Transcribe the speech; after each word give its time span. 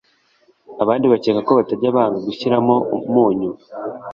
abandi 0.83 1.05
bakeka 1.11 1.39
ko 1.47 1.51
batajya 1.59 1.95
banga 1.95 2.17
gushyiramo 2.27 2.75
umunyu 3.07 3.51